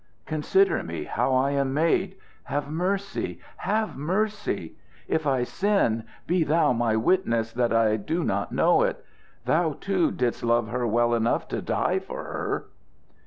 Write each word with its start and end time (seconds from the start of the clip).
Consider 0.25 0.81
me, 0.81 1.03
how 1.03 1.31
I 1.35 1.51
am 1.51 1.75
made! 1.75 2.15
Have 2.45 2.71
mercy, 2.71 3.39
have 3.57 3.95
mercy! 3.95 4.73
If 5.07 5.27
I 5.27 5.43
sin, 5.43 6.05
be 6.25 6.43
Thou 6.43 6.73
my 6.73 6.95
witness 6.95 7.53
that 7.53 7.71
I 7.71 7.97
do 7.97 8.23
not 8.23 8.51
know 8.51 8.81
it! 8.81 9.05
Thou, 9.45 9.73
too, 9.79 10.09
didst 10.09 10.43
love 10.43 10.69
her 10.69 10.87
well 10.87 11.13
enough 11.13 11.47
to 11.49 11.61
die 11.61 11.99
for 11.99 12.23
her!" 12.23 12.65